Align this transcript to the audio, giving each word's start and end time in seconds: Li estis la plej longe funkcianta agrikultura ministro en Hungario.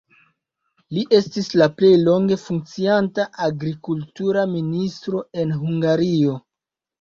Li 0.97 1.01
estis 1.17 1.49
la 1.61 1.67
plej 1.81 1.91
longe 2.05 2.37
funkcianta 2.43 3.27
agrikultura 3.49 4.47
ministro 4.55 5.23
en 5.43 5.55
Hungario. 5.61 6.35